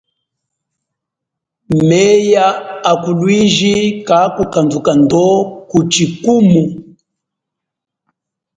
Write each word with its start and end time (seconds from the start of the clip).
Myea 1.87 2.47
a 2.91 2.93
kalwiji 3.03 3.75
kakadhuka 4.07 4.91
ndo 5.03 5.23
kuchikuma. 5.69 6.61